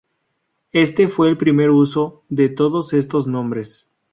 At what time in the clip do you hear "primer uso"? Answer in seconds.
1.37-2.23